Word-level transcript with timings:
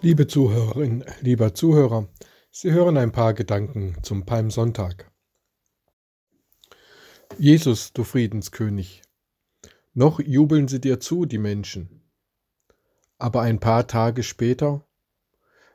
Liebe 0.00 0.28
Zuhörerin, 0.28 1.04
lieber 1.22 1.54
Zuhörer, 1.54 2.06
Sie 2.52 2.70
hören 2.70 2.96
ein 2.96 3.10
paar 3.10 3.34
Gedanken 3.34 3.96
zum 4.04 4.24
Palmsonntag. 4.24 5.10
Jesus, 7.36 7.92
du 7.92 8.04
Friedenskönig, 8.04 9.02
noch 9.94 10.20
jubeln 10.20 10.68
sie 10.68 10.80
dir 10.80 11.00
zu, 11.00 11.24
die 11.24 11.38
Menschen, 11.38 12.08
aber 13.18 13.40
ein 13.40 13.58
paar 13.58 13.88
Tage 13.88 14.22
später 14.22 14.86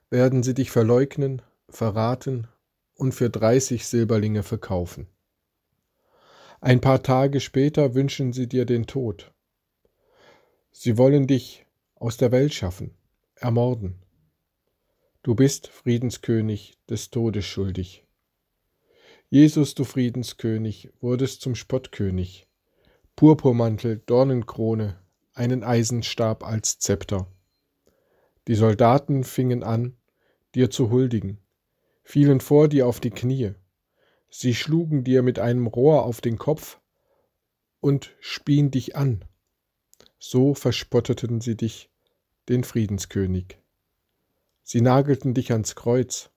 werden 0.10 0.42
sie 0.42 0.54
dich 0.54 0.72
verleugnen, 0.72 1.42
verraten 1.68 2.48
und 2.96 3.14
für 3.14 3.30
dreißig 3.30 3.86
Silberlinge 3.86 4.44
verkaufen. 4.44 5.10
Ein 6.62 6.80
paar 6.80 7.04
Tage 7.04 7.42
später 7.42 7.94
wünschen 7.94 8.32
sie 8.32 8.48
dir 8.48 8.66
den 8.66 8.88
Tod. 8.88 9.34
Sie 10.72 10.98
wollen 10.98 11.28
dich 11.28 11.66
aus 11.96 12.16
der 12.16 12.32
Welt 12.32 12.54
schaffen, 12.54 12.96
ermorden. 13.36 14.00
Du 15.24 15.36
bist, 15.36 15.70
Friedenskönig, 15.70 16.78
des 16.90 17.10
Todes 17.10 17.46
schuldig. 17.46 18.06
Jesus, 19.30 19.74
du 19.74 19.86
Friedenskönig, 19.86 20.92
wurdest 21.00 21.40
zum 21.40 21.56
Spottkönig. 21.56 22.46
Purpurmantel, 23.16 24.04
Dornenkrone, 24.06 25.00
einen 25.34 25.64
Eisenstab 25.64 26.44
als 26.44 26.78
Zepter. 26.80 27.32
Die 28.50 28.56
Soldaten 28.56 29.24
fingen 29.24 29.64
an, 29.64 29.96
dir 30.56 30.70
zu 30.70 30.92
huldigen, 30.92 31.40
fielen 32.04 32.42
vor 32.42 32.68
dir 32.68 32.86
auf 32.86 33.00
die 33.00 33.12
Knie. 33.12 33.54
Sie 34.30 34.54
schlugen 34.54 35.06
dir 35.06 35.24
mit 35.24 35.40
einem 35.40 35.68
Rohr 35.68 36.04
auf 36.04 36.20
den 36.20 36.38
Kopf 36.38 36.82
und 37.80 38.14
spien 38.20 38.72
dich 38.72 38.98
an. 38.98 39.24
So 40.20 40.54
verspotteten 40.54 41.40
sie 41.40 41.56
dich, 41.56 41.90
den 42.50 42.66
Friedenskönig. 42.66 43.63
Sie 44.64 44.82
nagelten 44.82 45.34
dich 45.34 45.52
ans 45.52 45.76
Kreuz. 45.76 46.32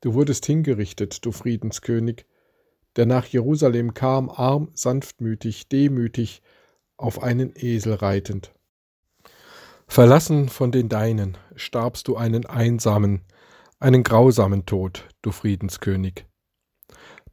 Du 0.00 0.14
wurdest 0.14 0.46
hingerichtet, 0.46 1.24
du 1.24 1.32
Friedenskönig, 1.32 2.26
der 2.96 3.06
nach 3.06 3.26
Jerusalem 3.26 3.94
kam, 3.94 4.30
arm, 4.30 4.70
sanftmütig, 4.74 5.68
demütig, 5.68 6.42
auf 6.96 7.22
einen 7.22 7.52
Esel 7.54 7.94
reitend. 7.94 8.52
Verlassen 9.86 10.48
von 10.48 10.72
den 10.72 10.88
Deinen 10.88 11.36
starbst 11.54 12.08
du 12.08 12.16
einen 12.16 12.46
einsamen, 12.46 13.22
einen 13.78 14.02
grausamen 14.02 14.64
Tod, 14.64 15.06
du 15.20 15.30
Friedenskönig. 15.30 16.26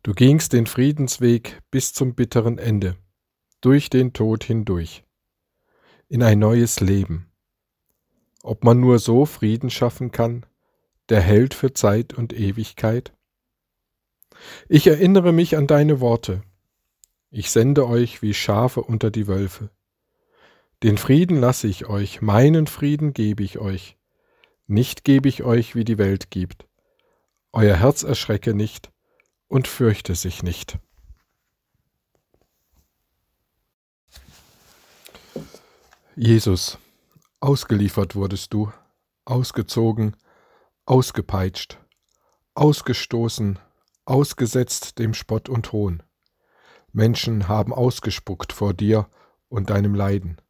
Du 0.03 0.13
gingst 0.13 0.53
den 0.53 0.65
Friedensweg 0.65 1.61
bis 1.71 1.93
zum 1.93 2.15
bitteren 2.15 2.57
Ende, 2.57 2.97
durch 3.61 3.89
den 3.89 4.13
Tod 4.13 4.43
hindurch, 4.43 5.03
in 6.07 6.23
ein 6.23 6.39
neues 6.39 6.79
Leben 6.79 7.28
ob 8.43 8.63
man 8.63 8.79
nur 8.79 8.99
so 8.99 9.25
Frieden 9.25 9.69
schaffen 9.69 10.11
kann, 10.11 10.45
der 11.09 11.21
Held 11.21 11.53
für 11.53 11.73
Zeit 11.73 12.13
und 12.13 12.33
Ewigkeit? 12.33 13.13
Ich 14.67 14.87
erinnere 14.87 15.33
mich 15.33 15.57
an 15.57 15.67
deine 15.67 15.99
Worte. 15.99 16.43
Ich 17.31 17.51
sende 17.51 17.87
euch 17.87 18.21
wie 18.21 18.33
Schafe 18.33 18.81
unter 18.81 19.11
die 19.11 19.27
Wölfe. 19.27 19.69
Den 20.81 20.97
Frieden 20.97 21.39
lasse 21.39 21.67
ich 21.67 21.87
euch, 21.87 22.21
meinen 22.21 22.67
Frieden 22.67 23.13
gebe 23.13 23.43
ich 23.43 23.59
euch. 23.59 23.97
Nicht 24.67 25.03
gebe 25.03 25.27
ich 25.27 25.43
euch, 25.43 25.75
wie 25.75 25.83
die 25.83 25.97
Welt 25.97 26.31
gibt. 26.31 26.65
Euer 27.51 27.77
Herz 27.77 28.03
erschrecke 28.03 28.53
nicht 28.53 28.91
und 29.47 29.67
fürchte 29.67 30.15
sich 30.15 30.43
nicht. 30.43 30.77
Jesus, 36.15 36.77
Ausgeliefert 37.41 38.15
wurdest 38.15 38.53
du, 38.53 38.69
ausgezogen, 39.23 40.17
ausgepeitscht, 40.85 41.79
ausgestoßen, 42.53 43.57
ausgesetzt 44.03 44.99
dem 44.99 45.13
Spott 45.13 45.47
und 45.47 45.71
Hohn. 45.71 46.03
Menschen 46.91 47.47
haben 47.47 47.73
ausgespuckt 47.73 48.51
vor 48.51 48.73
dir 48.73 49.07
und 49.47 49.69
deinem 49.69 49.95
Leiden. 49.95 50.41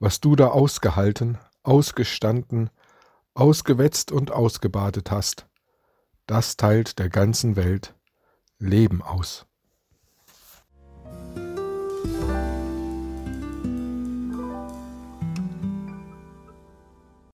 Was 0.00 0.20
du 0.20 0.34
da 0.34 0.48
ausgehalten, 0.48 1.38
ausgestanden, 1.62 2.70
ausgewetzt 3.34 4.10
und 4.10 4.32
ausgebadet 4.32 5.12
hast, 5.12 5.46
das 6.26 6.56
teilt 6.56 6.98
der 6.98 7.10
ganzen 7.10 7.54
Welt 7.54 7.94
Leben 8.58 9.02
aus. 9.02 9.47